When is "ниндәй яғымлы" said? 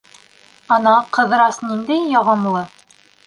1.67-2.65